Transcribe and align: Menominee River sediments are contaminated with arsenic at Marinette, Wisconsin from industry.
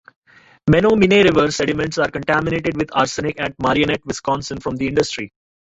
Menominee 0.67 1.21
River 1.21 1.51
sediments 1.51 1.99
are 1.99 2.09
contaminated 2.09 2.75
with 2.75 2.89
arsenic 2.93 3.39
at 3.39 3.53
Marinette, 3.59 4.03
Wisconsin 4.03 4.59
from 4.59 4.73
industry. 4.81 5.31